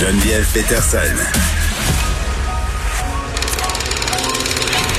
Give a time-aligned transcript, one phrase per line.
[0.00, 0.98] Geneviève Peterson.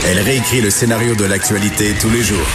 [0.07, 2.47] Elle réécrit le scénario de l'actualité tous les jours.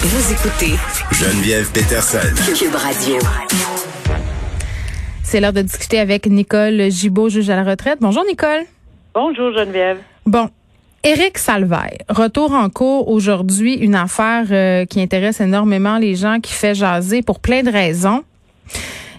[0.00, 0.78] Vous écoutez
[1.10, 2.18] Geneviève Peterson.
[2.56, 3.16] Cube Radio.
[5.24, 7.98] C'est l'heure de discuter avec Nicole Gibault, juge à la retraite.
[8.00, 8.62] Bonjour Nicole.
[9.12, 9.98] Bonjour Geneviève.
[10.26, 10.50] Bon,
[11.02, 16.52] Éric Salvaille, retour en cours aujourd'hui, une affaire euh, qui intéresse énormément les gens, qui
[16.52, 18.22] fait jaser pour plein de raisons.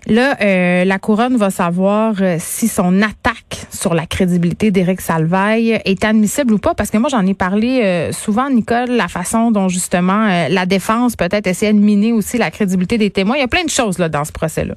[0.08, 5.82] Là, euh, la couronne va savoir euh, si son attaque sur la crédibilité d'Éric Salvaille
[5.84, 9.50] est admissible ou pas, parce que moi j'en ai parlé euh, souvent, Nicole, la façon
[9.50, 13.38] dont justement la défense peut-être essaie de miner aussi la crédibilité des témoins.
[13.38, 14.76] Il y a plein de choses là dans ce procès-là.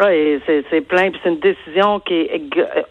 [0.00, 2.42] Oui, c'est plein, puis c'est une décision qui est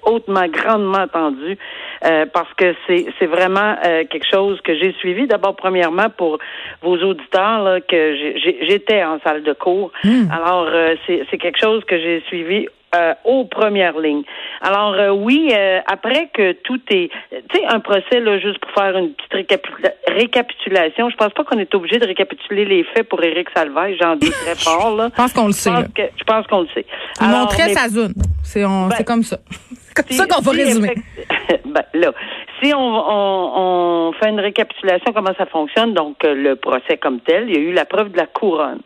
[0.03, 1.57] hautement, grandement attendue
[2.05, 5.25] euh, parce que c'est c'est vraiment euh, quelque chose que j'ai suivi.
[5.25, 6.37] D'abord, premièrement, pour
[6.83, 8.15] vos auditeurs, là, que
[8.67, 9.91] j'étais en salle de cours.
[10.03, 10.25] Hmm.
[10.31, 14.23] Alors, euh, c'est quelque chose que j'ai suivi euh, aux premières lignes.
[14.61, 18.71] Alors euh, oui, euh, après que tout est, tu sais, un procès là, juste pour
[18.71, 19.61] faire une petite
[20.07, 24.17] récapitulation, je pense pas qu'on est obligé de récapituler les faits pour Éric Salvaille, j'en
[24.17, 25.09] dis très fort là.
[25.09, 25.71] je pense qu'on le sait.
[25.97, 26.85] je pense qu'on le sait.
[27.21, 28.13] Il montrait sa zone.
[28.43, 29.37] C'est ben, c'est comme ça.
[29.93, 30.95] C'est comme ça qu'on va résumer.
[31.65, 32.11] ben, là,
[32.61, 37.49] si on, on, on, fait une récapitulation comment ça fonctionne, donc le procès comme tel,
[37.49, 38.81] il y a eu la preuve de la couronne.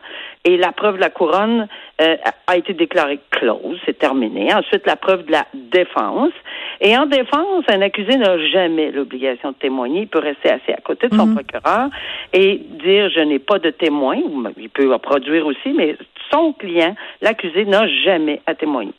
[0.46, 1.66] Et la preuve de la couronne
[2.00, 4.54] euh, a été déclarée close, c'est terminé.
[4.54, 6.32] Ensuite, la preuve de la défense.
[6.80, 10.02] Et en défense, un accusé n'a jamais l'obligation de témoigner.
[10.02, 11.34] Il peut rester assis à côté de son mhm.
[11.34, 11.88] procureur
[12.32, 14.16] et dire je n'ai pas de témoin.
[14.56, 15.96] Il peut en produire aussi, mais
[16.30, 18.94] son client, l'accusé, n'a jamais à témoigner.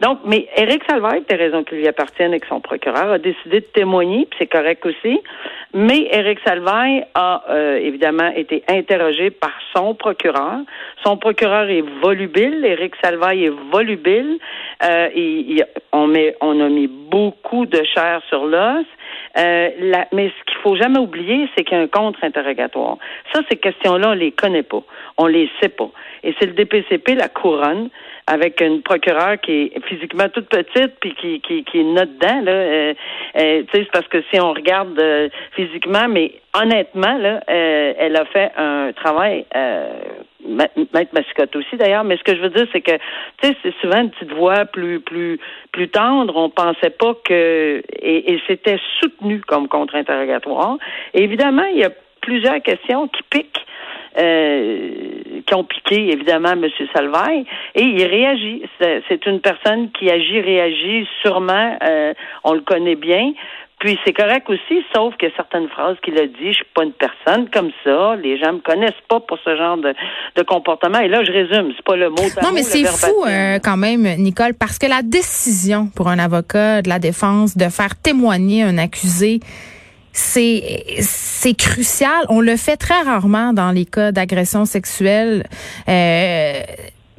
[0.00, 3.66] Donc, mais Éric Salvaire, des raisons qui lui appartiennent que son procureur a décidé de
[3.66, 5.20] témoigner, puis c'est correct aussi.
[5.72, 10.58] Mais Éric Salvaire a euh, évidemment été interrogé par son procureur.
[11.04, 12.64] Son procureur est volubile.
[12.64, 14.38] Éric Salvaire est volubile.
[14.82, 15.08] Euh,
[15.92, 18.84] on, met, on a mis beaucoup de chair sur l'os.
[19.38, 19.70] Euh,
[20.12, 22.98] mais ce qu'il faut jamais oublier, c'est qu'il y a un contre-interrogatoire.
[23.32, 24.82] Ça, ces questions-là, on les connaît pas.
[25.18, 25.90] On les sait pas.
[26.24, 27.90] Et c'est le DPCP, la couronne,
[28.30, 32.52] avec une procureure qui est physiquement toute petite puis qui, qui, qui est dedans là
[32.52, 32.94] euh,
[33.36, 38.16] euh, tu sais c'est parce que si on regarde euh, physiquement mais honnêtement là elle
[38.16, 39.44] a fait un travail
[40.42, 42.96] Maître Mascotte aussi d'ailleurs, mais ce que je veux dire, c'est que
[43.42, 45.38] tu sais, c'est souvent une petite voix plus plus
[45.70, 46.34] plus tendre.
[46.34, 50.78] On pensait pas que et, et c'était soutenu comme contre-interrogatoire.
[51.12, 51.90] Évidemment, il y a
[52.22, 53.66] plusieurs questions qui piquent
[54.18, 56.66] euh, qui ont piqué évidemment M.
[56.94, 58.62] Salvaille et il réagit.
[58.80, 62.14] C'est une personne qui agit, réagit sûrement, euh,
[62.44, 63.32] on le connaît bien.
[63.80, 66.92] Puis c'est correct aussi, sauf que certaines phrases qu'il a dit, je suis pas une
[66.92, 69.94] personne comme ça, les gens me connaissent pas pour ce genre de,
[70.36, 70.98] de comportement.
[71.00, 72.16] Et là, je résume, c'est pas le mot.
[72.42, 76.82] Non, mais c'est fou euh, quand même, Nicole, parce que la décision pour un avocat
[76.82, 79.40] de la défense de faire témoigner un accusé,
[80.12, 82.24] c'est c'est crucial.
[82.28, 85.44] On le fait très rarement dans les cas d'agression sexuelle.
[85.88, 86.52] Euh,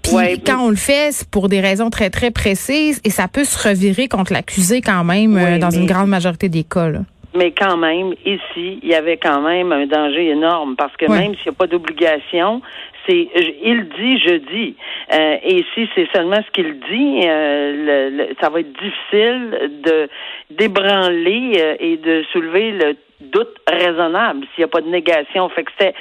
[0.03, 3.44] puis quand on le fait, c'est pour des raisons très très précises et ça peut
[3.44, 6.90] se revirer contre l'accusé quand même euh, dans une grande majorité des cas.
[7.34, 11.34] Mais quand même, ici, il y avait quand même un danger énorme parce que même
[11.35, 12.62] s'il n'y a pas d'obligation,
[13.07, 13.29] c'est
[13.63, 14.75] il dit, je dis.
[15.13, 20.09] Euh, et si c'est seulement ce qu'il dit, euh, ça va être difficile de
[20.50, 25.47] d'ébranler euh, et de soulever le doute raisonnable s'il n'y a pas de négation.
[25.50, 25.94] Fait que c'était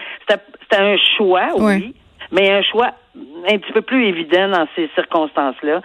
[0.77, 1.95] un choix, oui,
[2.33, 2.93] mais un choix
[3.49, 5.83] un petit peu plus évident dans ces circonstances-là.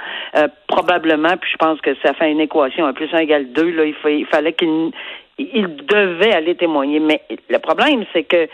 [0.67, 3.83] probablement, puis je pense que ça fait une équation, un plus un égale deux, là,
[3.85, 4.91] il, il fallait qu'il
[5.37, 6.99] il devait aller témoigner.
[6.99, 8.47] Mais le problème, c'est que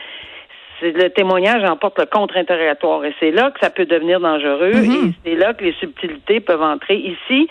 [0.81, 5.09] le témoignage emporte le contre-interrogatoire et c'est là que ça peut devenir dangereux mm-hmm.
[5.09, 6.96] et c'est là que les subtilités peuvent entrer.
[6.96, 7.47] Ici,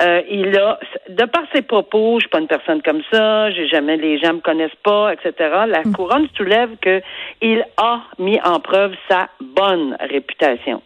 [0.00, 3.68] euh, il a, de par ses propos, je suis pas une personne comme ça, j'ai
[3.68, 5.32] jamais, les gens me connaissent pas, etc.
[5.66, 5.92] La mm.
[5.92, 7.00] couronne soulève que
[7.42, 10.82] il a mis en preuve sa bonne réputation.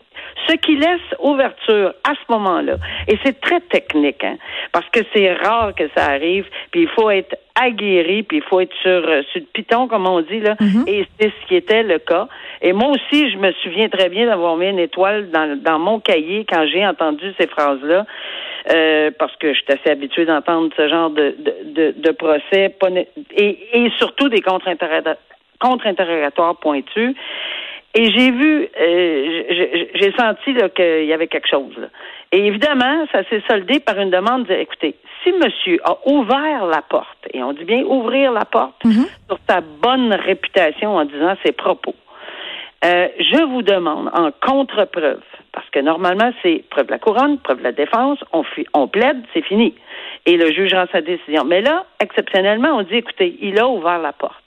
[0.48, 2.76] Ce qui laisse ouverture à ce moment-là.
[3.08, 4.36] Et c'est très technique, hein,
[4.72, 8.60] parce que c'est rare que ça arrive, puis il faut être aguerri, puis il faut
[8.60, 10.54] être sur, euh, sur le piton, comme on dit, là.
[10.54, 10.88] Mm-hmm.
[10.88, 12.28] Et c'est ce qui était le cas.
[12.62, 16.00] Et moi aussi, je me souviens très bien d'avoir mis une étoile dans, dans mon
[16.00, 18.06] cahier quand j'ai entendu ces phrases-là.
[18.72, 22.74] Euh, parce que je suis assez habituée d'entendre ce genre de, de, de, procès
[23.36, 27.14] et, et surtout des contre-interrogatoires pointus.
[27.96, 31.88] Et j'ai vu, euh, j'ai senti qu'il y avait quelque chose.
[32.32, 36.82] Et évidemment, ça s'est soldé par une demande de, écoutez, si monsieur a ouvert la
[36.82, 39.06] porte, et on dit bien ouvrir la porte, mhm.
[39.28, 41.94] sur sa bonne réputation en disant ses propos,
[42.84, 47.58] Euh, je vous demande en contre-preuve, parce que normalement, c'est preuve de la couronne, preuve
[47.58, 48.44] de la défense, on,
[48.74, 49.74] on plaide, c'est fini.
[50.26, 51.44] Et le juge rend sa décision.
[51.44, 54.44] Mais là, exceptionnellement, on dit, écoutez, il a ouvert la porte.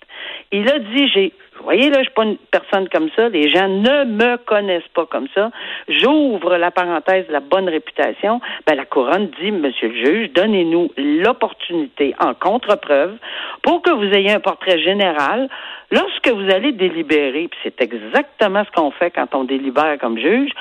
[0.51, 3.29] Il a dit, j'ai vous voyez, là, je suis pas une personne comme ça.
[3.29, 5.51] Les gens ne me connaissent pas comme ça.
[5.87, 8.39] J'ouvre la parenthèse de la bonne réputation.
[8.65, 13.17] Ben, la couronne dit, Monsieur le juge, donnez-nous l'opportunité en contre-preuve
[13.61, 15.49] pour que vous ayez un portrait général
[15.91, 17.47] lorsque vous allez délibérer.
[17.47, 20.51] Puis c'est exactement ce qu'on fait quand on délibère comme juge.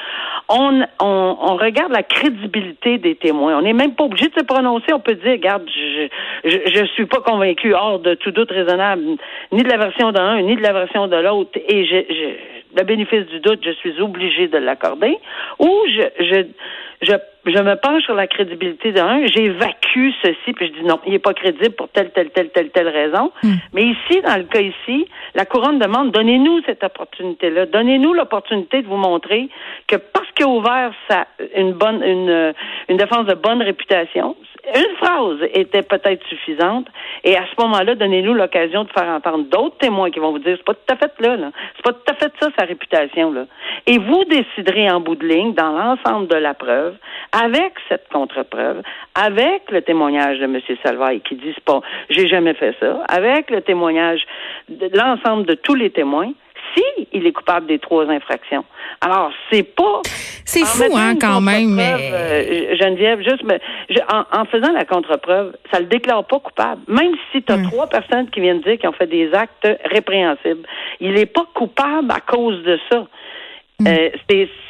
[0.48, 3.58] On, regarde la crédibilité des témoins.
[3.58, 4.92] On n'est même pas obligé de se prononcer.
[4.92, 6.08] On peut dire, regarde, je,
[6.44, 9.02] je, je suis pas convaincu hors de tout doute raisonnable,
[9.52, 13.26] ni de la version d'un, ni de la version de l'autre et je, le bénéfice
[13.26, 15.18] du doute, je suis obligé de l'accorder,
[15.58, 16.46] ou je,
[17.02, 17.12] je,
[17.46, 21.18] je, me penche sur la crédibilité d'un, j'évacue ceci, puis je dis non, il n'est
[21.18, 23.32] pas crédible pour telle, telle, telle, telle, telle raison.
[23.42, 23.54] Hmm.
[23.72, 28.86] Mais ici, dans le cas ici, la couronne demande, donnez-nous cette opportunité-là, donnez-nous l'opportunité de
[28.86, 29.48] vous montrer
[29.86, 32.54] que parce qu'il a ouvert sa, une bonne, une,
[32.88, 34.36] une défense de bonne réputation,
[34.74, 36.88] une phrase était peut-être suffisante.
[37.24, 40.56] Et à ce moment-là, donnez-nous l'occasion de faire entendre d'autres témoins qui vont vous dire
[40.56, 41.50] c'est pas tout à fait là, là.
[41.76, 43.46] c'est pas tout à fait ça sa réputation là.
[43.86, 46.85] Et vous déciderez en bout de ligne dans l'ensemble de la preuve,
[47.32, 48.82] avec cette contre-preuve,
[49.14, 50.60] avec le témoignage de M.
[50.82, 51.80] Salvaille qui dit pas
[52.10, 54.22] j'ai jamais fait ça, avec le témoignage
[54.68, 56.32] de l'ensemble de tous les témoins,
[56.74, 58.64] si il est coupable des trois infractions.
[59.00, 60.02] Alors, c'est pas.
[60.44, 61.74] C'est fou, hein, quand même.
[61.74, 62.10] Mais...
[62.12, 63.60] Euh, Geneviève, juste, mais,
[64.10, 66.82] en, faisant la contre-preuve, ça le déclare pas coupable.
[66.88, 67.70] Même si tu as hmm.
[67.70, 70.66] trois personnes qui viennent dire qu'ils ont fait des actes répréhensibles,
[71.00, 73.06] il n'est pas coupable à cause de ça.
[73.78, 73.86] Mm.
[73.88, 74.08] Euh,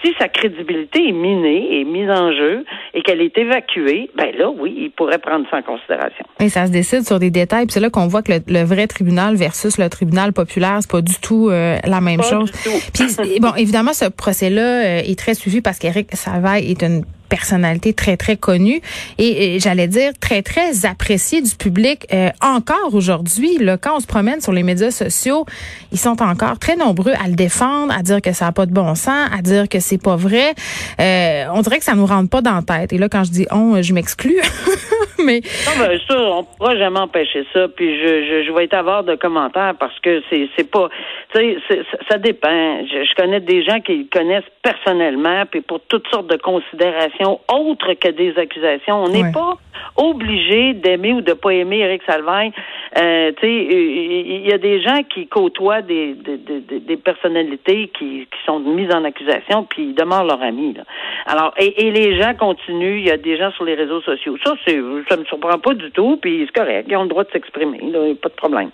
[0.03, 4.51] si sa crédibilité est minée, est mise en jeu et qu'elle est évacuée, ben là,
[4.51, 6.25] oui, il pourrait prendre ça en considération.
[6.41, 7.67] Et ça se décide sur des détails.
[7.69, 11.15] C'est là qu'on voit que le, vrai tribunal versus le tribunal populaire, c'est pas du
[11.21, 12.51] tout euh, la même chose.
[12.93, 17.93] Puis bon, évidemment, ce procès-là euh, est très suivi parce qu'Éric Savaille est une personnalité
[17.93, 18.81] très très connue
[19.19, 23.59] et, j'allais dire très très appréciée du public euh, encore aujourd'hui.
[23.81, 25.45] Quand on se promène sur les médias sociaux
[25.93, 28.73] ils sont encore très nombreux à le défendre à dire que ça a pas de
[28.73, 30.55] bon sens à dire que c'est pas vrai.
[31.01, 32.93] Euh, on dirait que ça nous rentre pas dans la tête.
[32.93, 34.41] Et là quand je dis on je m'exclus.
[35.25, 37.69] Mais non ben ça on pourra jamais empêcher ça.
[37.69, 40.89] Puis je, je, je vais être avare de commentaires parce que c'est c'est pas
[41.35, 42.85] tu sais ça dépend.
[42.87, 48.09] Je, connais des gens qui connaissent personnellement puis pour toutes sortes de considérations autres que
[48.09, 49.05] des accusations.
[49.05, 49.57] On n'est pas
[49.97, 52.53] obligé d'aimer ou de pas aimer Eric Salvagne.
[52.99, 58.27] Euh, tu sais, il y a des gens qui côtoient des, des, des, personnalités qui,
[58.31, 60.75] qui, sont mises en accusation, puis ils demeurent leurs amis.
[60.75, 60.85] Là.
[61.27, 62.99] Alors, et, les gens continuent.
[62.99, 64.37] Il y a des gens sur les réseaux sociaux.
[64.45, 64.79] Ça, c'est,
[65.09, 66.19] ça me surprend pas du tout.
[66.21, 66.87] Puis c'est correct.
[66.89, 67.79] Ils ont le droit de s'exprimer.
[68.23, 68.71] Pas de problème.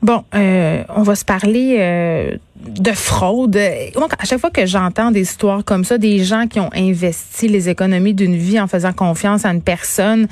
[0.00, 3.56] Bon, euh, on va se parler euh, de fraude.
[3.56, 7.68] à chaque fois que j'entends des histoires comme ça, des gens qui ont investi les
[7.68, 10.28] économies d'une vie en faisant confiance à une personne,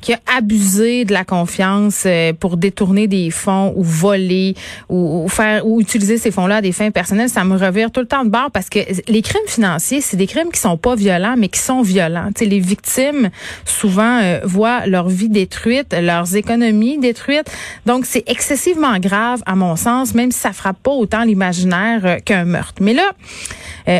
[0.00, 4.54] qui a abusé de la confiance euh, pour détourner des fonds ou voler
[4.88, 8.06] ou, faire ou utiliser ces fonds-là à des fins personnelles, ça me revire tout le
[8.06, 8.78] temps de bord parce que
[9.08, 12.30] les crimes financiers, c'est des crimes qui sont pas violents mais qui sont violents.
[12.36, 13.30] sais, les victimes
[13.64, 17.50] souvent euh, voient leur vie détruite, leurs économies détruites.
[17.86, 22.16] Donc c'est excessivement grave à mon sens, même si ça frappe pas autant l'imaginaire euh,
[22.24, 22.80] qu'un meurtre.
[22.80, 23.12] Mais là,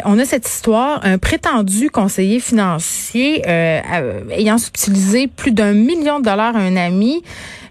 [0.05, 6.55] on a cette histoire, un prétendu conseiller financier ayant subtilisé plus d'un millions de dollars
[6.55, 7.23] à un ami.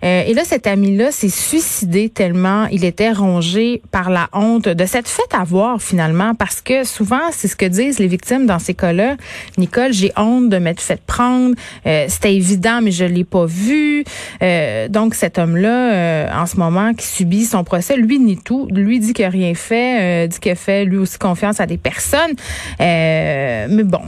[0.04, 4.86] Euh, et là, cet ami-là s'est suicidé tellement il était rongé par la honte de
[4.86, 8.60] cette fête à voir finalement, parce que souvent, c'est ce que disent les victimes dans
[8.60, 9.16] ces cas-là.
[9.58, 11.56] Nicole, j'ai honte de m'être fait prendre.
[11.86, 14.04] Euh, C'était évident, mais je l'ai pas vu.
[14.42, 18.68] Euh, donc, cet homme-là, euh, en ce moment, qui subit son procès, lui nie tout.
[18.72, 21.66] Lui dit qu'il n'a rien fait, euh, dit qu'il a fait lui aussi confiance à
[21.66, 22.36] des personnes.
[22.80, 24.02] mais bon,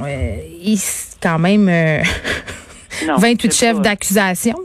[0.63, 0.79] il
[1.21, 1.69] quand même...
[3.17, 4.55] 28 chefs d'accusation.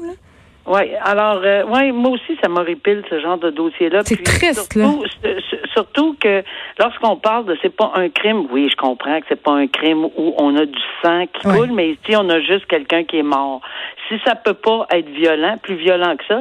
[0.67, 4.00] Oui, alors, euh, ouais, moi aussi, ça m'horripile ce genre de dossier-là.
[4.05, 5.31] C'est triste, surtout, là.
[5.75, 6.43] Surtout que
[6.79, 10.05] lorsqu'on parle de c'est pas un crime, oui, je comprends que c'est pas un crime
[10.05, 13.25] où on a du sang qui coule, mais ici, on a juste quelqu'un qui est
[13.25, 13.61] mort.
[14.09, 16.41] Si ça peut pas être violent, plus violent que ça,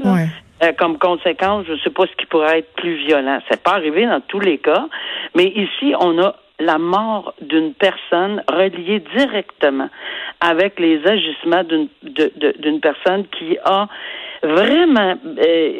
[0.63, 3.39] euh, comme conséquence, je sais pas ce qui pourrait être plus violent.
[3.49, 4.87] C'est pas arrivé dans tous les cas,
[5.35, 9.89] mais ici, on a la mort d'une personne reliée directement
[10.43, 11.87] avec les agissements d'une
[12.59, 13.87] d'une personne qui a
[14.43, 15.71] vraiment euh,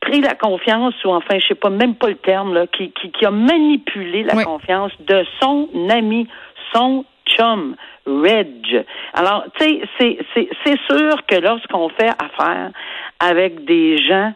[0.00, 3.10] pris la confiance ou enfin je sais pas même pas le terme là qui qui,
[3.10, 6.28] qui a manipulé la confiance de son ami
[6.72, 7.74] son chum
[8.06, 8.84] Reg.
[9.12, 12.70] Alors tu sais c'est sûr que lorsqu'on fait affaire
[13.18, 14.32] avec des gens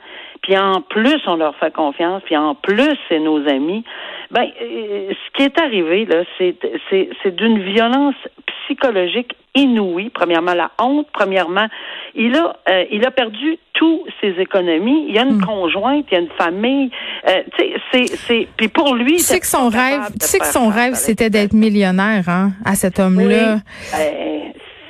[0.49, 3.85] puis en plus on leur fait confiance puis en plus c'est nos amis
[4.31, 6.57] Ben, euh, ce qui est arrivé là, c'est
[6.89, 8.17] c'est c'est d'une violence
[8.65, 10.11] psychologique inouïe.
[10.11, 11.07] Premièrement, la honte.
[11.13, 11.67] Premièrement,
[12.15, 15.07] il a euh, il a perdu tous ses économies.
[15.09, 16.91] Il y a une conjointe, il y a une famille.
[17.29, 20.39] Euh, tu sais, c'est c'est puis pour lui, Tu sais que son rêve, tu sais
[20.39, 23.55] que son rêve, c'était d'être millionnaire, hein, à cet homme-là.
[23.55, 24.38] Euh,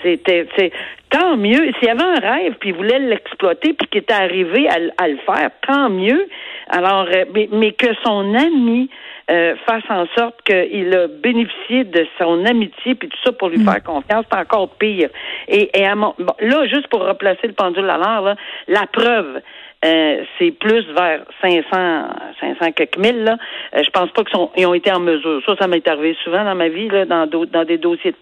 [0.03, 0.73] c'était c'est
[1.11, 1.73] tant mieux.
[1.79, 5.09] S'il y avait un rêve, puis il voulait l'exploiter, puis qu'il était arrivé à, à,
[5.09, 6.29] le faire, tant mieux.
[6.69, 8.91] Alors, euh, mais, mais que son ami
[9.31, 13.59] euh, fasse en sorte qu'il a bénéficié de son amitié puis tout ça pour lui
[13.59, 13.65] Mm.
[13.65, 15.11] faire confiance, c'est encore pire.
[15.49, 18.37] Et, et à mon, bon, là, juste pour replacer le pendule à l'heure,
[18.69, 19.41] la preuve,
[19.85, 22.09] euh, c'est plus vers 500,
[22.41, 23.25] 500 quelques mille.
[23.25, 23.37] Là.
[23.77, 25.41] Euh, je pense pas qu'ils ont été en mesure.
[25.47, 28.17] Ça, ça m'est arrivé souvent dans ma vie, là, dans, dans des dossiers de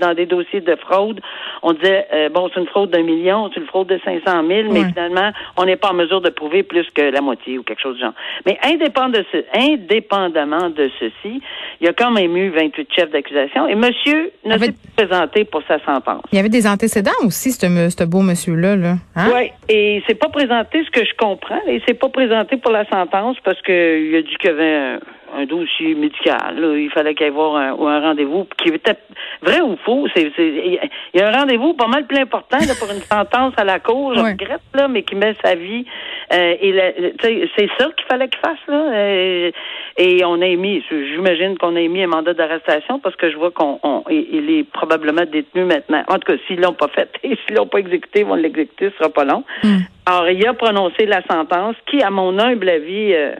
[0.00, 1.20] dans des dossiers de fraude.
[1.62, 4.72] On disait, euh, bon, c'est une fraude d'un million, c'est une fraude de 500 000,
[4.72, 4.88] mais Ouais.
[4.88, 7.96] finalement, on n'est pas en mesure de prouver plus que la moitié ou quelque chose
[7.96, 8.12] du genre.
[8.46, 11.40] Mais indépendamment de, ce, indépendamment de ceci,
[11.80, 15.06] il y a quand même eu 28 chefs d'accusation et monsieur ne Avec- s'est pas
[15.06, 16.22] présenté pour sa sentence.
[16.32, 18.76] Il y avait des antécédents aussi, ce, beau monsieur-là.
[18.76, 18.94] Là.
[19.16, 19.30] Hein?
[19.34, 22.72] Oui, et il s'est pas présenté, ce que je comprends, il s'est pas présenté pour
[22.72, 24.98] la sentence parce qu'il a dit qu'il y avait un,
[25.36, 26.58] un dossier médical.
[26.58, 26.76] là.
[26.76, 28.96] Il fallait qu'il y ait voir un, ou un rendez-vous qui était
[29.42, 30.06] vrai ou faux.
[30.14, 30.80] C'est, c'est-
[31.14, 33.78] il y a un rendez-vous pas mal plus important là, pour une sentence à la
[33.80, 35.84] cour, je regrette, là, mais qui met sa vie.
[36.32, 36.92] euh, et la-
[37.22, 38.58] c'est ça qu'il fallait qu'il fasse.
[38.68, 39.50] Là, euh,
[39.96, 43.50] et on a émis, j'imagine qu'on a émis un mandat d'arrestation parce que je vois
[43.50, 46.02] qu'on on- il est probablement détenu maintenant.
[46.08, 48.90] En tout cas, s'ils l'ont pas fait et s'ils l'ont pas exécuté, ils vont l'exécuter,
[48.90, 49.42] ce sera pas long.
[49.62, 49.78] Hmm.
[50.06, 53.32] Alors, il a prononcé la sentence qui, à mon humble avis, euh,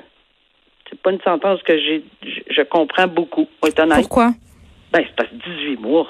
[0.89, 2.05] c'est pas une sentence que j'ai,
[2.51, 3.47] je, comprends beaucoup,
[3.79, 4.01] honnête.
[4.01, 4.33] Pourquoi?
[4.93, 6.07] Ben, c'est parce que 18 mois.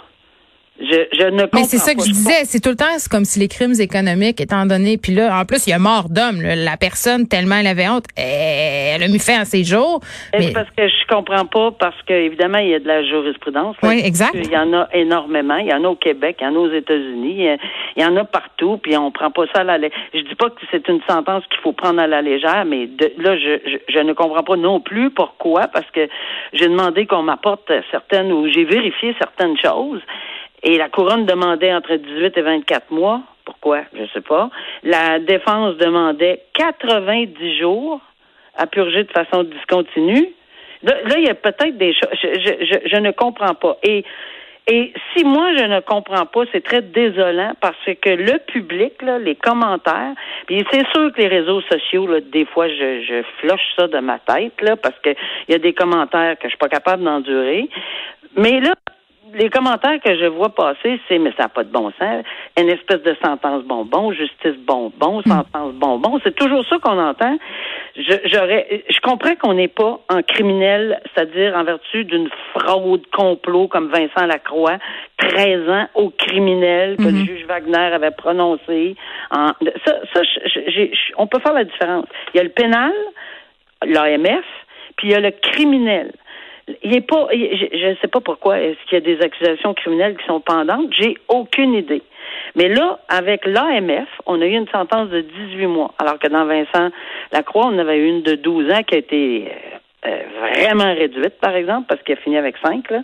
[0.80, 3.10] Je, je ne comprends Mais c'est ça que je disais, c'est tout le temps, c'est
[3.10, 6.08] comme si les crimes économiques, étant donné, puis là, en plus, il y a mort
[6.08, 10.00] d'homme, la personne, tellement elle avait honte, elle a mis fin à ses jours.
[10.38, 13.76] Mais, Parce que je comprends pas, parce que évidemment, il y a de la jurisprudence.
[13.82, 13.88] là.
[13.88, 14.34] Oui, exact.
[14.34, 15.56] Il y en a énormément.
[15.56, 17.56] Il y en a au Québec, il y en a aux États-Unis, il y a-
[17.96, 19.98] il y en a partout, puis on prend pas ça à la légère.
[20.14, 23.12] Je dis pas que c'est une sentence qu'il faut prendre à la légère, mais de,
[23.18, 26.08] là, je, je, je ne comprends pas non plus pourquoi, parce que
[26.52, 30.00] j'ai demandé qu'on m'apporte certaines, ou j'ai vérifié certaines choses,
[30.62, 33.22] et la couronne demandait entre 18 et 24 mois.
[33.44, 33.82] Pourquoi?
[33.94, 34.50] Je sais pas.
[34.82, 38.00] La défense demandait 90 jours
[38.56, 40.28] à purger de façon discontinue.
[40.82, 42.10] Là, il y a peut-être des choses.
[42.22, 43.78] Je, je, je, ne comprends pas.
[43.82, 44.04] Et,
[44.70, 49.18] et si moi, je ne comprends pas, c'est très désolant parce que le public, là,
[49.18, 50.14] les commentaires,
[50.46, 53.98] puis c'est sûr que les réseaux sociaux, là, des fois, je, je floche ça de
[53.98, 55.10] ma tête, là, parce que
[55.48, 57.68] il y a des commentaires que je suis pas capable d'endurer.
[58.36, 58.74] Mais là,
[59.34, 62.24] les commentaires que je vois passer, c'est mais ça n'a pas de bon sens.
[62.58, 66.18] Une espèce de sentence bonbon, justice bonbon, sentence bonbon.
[66.24, 67.36] C'est toujours ça qu'on entend.
[67.96, 73.68] Je, j'aurais, je comprends qu'on n'est pas en criminel, c'est-à-dire en vertu d'une fraude complot
[73.68, 74.78] comme Vincent Lacroix,
[75.18, 78.94] 13 ans au criminel que le juge Wagner avait prononcé.
[79.30, 79.48] En,
[79.84, 80.20] ça, ça
[80.66, 82.06] j'ai- on peut faire la différence.
[82.34, 82.92] Il y a le pénal,
[83.84, 84.44] l'AMF,
[84.96, 86.12] puis il y a le criminel.
[86.82, 89.74] Il est pas, il- je ne sais pas pourquoi est-ce qu'il y a des accusations
[89.74, 90.92] criminelles qui sont pendantes?
[90.98, 92.02] J'ai aucune idée.
[92.54, 96.44] Mais là, avec l'AMF, on a eu une sentence de 18 mois, alors que dans
[96.44, 96.90] Vincent
[97.32, 99.48] Lacroix, on avait eu une de 12 ans qui a été
[100.06, 103.00] euh, vraiment réduite, par exemple, parce qu'il a fini avec 5, là,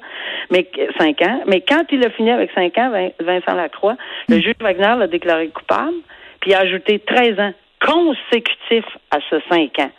[0.51, 0.65] mais
[0.99, 1.43] 5 ans.
[1.47, 3.97] Mais quand il a fini avec 5 ans, Vin- Vincent Lacroix,
[4.29, 5.97] le juge Wagner l'a déclaré coupable,
[6.41, 7.53] puis a ajouté 13 ans
[7.85, 9.91] consécutifs à ce 5 ans.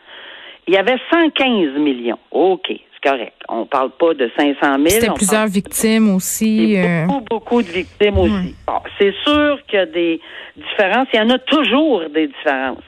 [0.68, 2.18] Il y avait 115 millions.
[2.32, 2.72] OK,
[3.06, 3.34] correct.
[3.50, 4.88] On parle pas de 500 000.
[4.90, 6.76] c'était plusieurs victimes aussi.
[6.78, 8.56] a euh, beaucoup, beaucoup de victimes aussi.
[8.68, 10.20] Bon, c'est sûr qu'il y a des
[10.58, 11.08] différences.
[11.14, 12.84] Il y en a toujours des différences.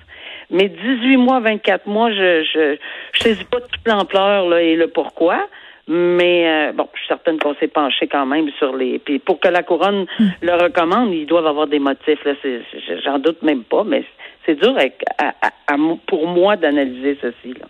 [0.50, 2.78] Mais 18 mois, 24 mois, je je,
[3.14, 5.48] je saisis pas toute l'ampleur là, et le pourquoi.
[5.90, 9.00] Mais euh, bon, je suis certaine qu'on s'est penché quand même sur les.
[9.00, 10.06] Puis pour que la couronne
[10.42, 12.24] le recommande, ils doivent avoir des motifs.
[12.26, 12.62] Là, c'est,
[13.06, 14.04] j'en doute même pas, mais
[14.46, 17.54] c'est dur avec- à- à- à mo- pour moi d'analyser ceci.
[17.60, 17.68] Là.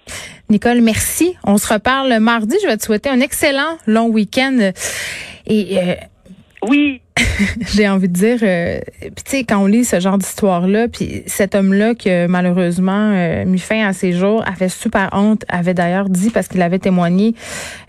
[0.50, 1.36] Nicole, merci.
[1.44, 2.56] On se reparle mardi.
[2.64, 4.72] Je vais te souhaiter un excellent long week-end.
[5.46, 5.96] Et euh,
[6.68, 7.02] Oui,
[7.74, 11.56] j'ai envie de dire, euh, tu sais, quand on lit ce genre d'histoire-là, puis cet
[11.56, 16.30] homme-là qui malheureusement euh, mis fin à ses jours avait super honte, avait d'ailleurs dit,
[16.30, 17.36] parce qu'il avait témoigné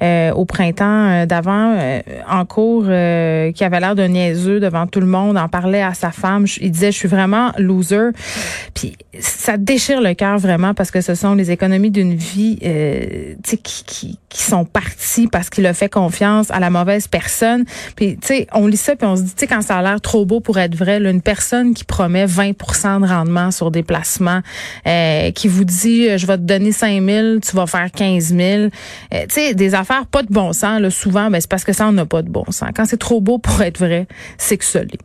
[0.02, 4.86] euh, au printemps euh, d'avant, euh, en cours, euh, qui avait l'air d'un niaiseux devant
[4.86, 8.10] tout le monde, en parlait à sa femme, il disait, je suis vraiment loser.
[8.74, 13.50] Puis ça déchire le cœur vraiment, parce que ce sont les économies d'une vie tu
[13.50, 17.64] sais, qui, qui, qui sont parties parce qu'il a fait confiance à la mauvaise personne.
[17.96, 20.24] Puis tu sais, on lit ça, puis on tu sais, quand ça a l'air trop
[20.24, 24.40] beau pour être vrai, là, une personne qui promet 20% de rendement sur des placements,
[24.86, 28.34] euh, qui vous dit, euh, je vais te donner 5 000, tu vas faire 15
[28.34, 28.40] 000.
[28.42, 28.68] Euh,
[29.10, 31.88] tu sais, des affaires pas de bon sens, là, souvent, ben, c'est parce que ça,
[31.88, 32.70] on n'a pas de bon sens.
[32.74, 34.06] Quand c'est trop beau pour être vrai,
[34.38, 34.98] c'est que ça l'est.